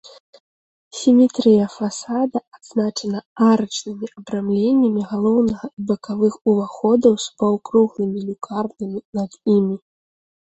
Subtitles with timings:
[0.99, 3.19] Сіметрыя фасада адзначана
[3.49, 9.77] арачнымі абрамленнямі галоўнага і бакавых уваходаў з паўкруглымі люкарнамі над імі.